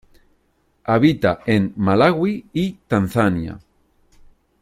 [0.93, 3.59] Habita en Malaui y Tanzania.